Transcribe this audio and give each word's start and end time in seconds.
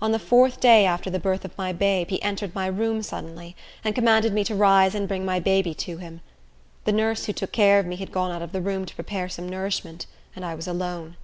On 0.00 0.12
the 0.12 0.20
fourth 0.20 0.60
day 0.60 0.86
after 0.86 1.10
the 1.10 1.18
birth 1.18 1.44
of 1.44 1.58
my 1.58 1.72
babe, 1.72 2.08
he 2.10 2.22
entered 2.22 2.54
my 2.54 2.68
room 2.68 3.02
suddenly, 3.02 3.56
and 3.82 3.92
commanded 3.92 4.32
me 4.32 4.44
to 4.44 4.54
rise 4.54 4.94
and 4.94 5.08
bring 5.08 5.24
my 5.24 5.40
baby 5.40 5.74
to 5.74 5.96
him. 5.96 6.20
The 6.84 6.92
nurse 6.92 7.24
who 7.24 7.32
took 7.32 7.50
care 7.50 7.80
of 7.80 7.86
me 7.86 7.96
had 7.96 8.12
gone 8.12 8.30
out 8.30 8.40
of 8.40 8.52
the 8.52 8.60
room 8.62 8.86
to 8.86 8.94
prepare 8.94 9.28
some 9.28 9.48
nourishment, 9.48 10.06
and 10.36 10.44
I 10.44 10.54
was 10.54 10.68
alone. 10.68 11.16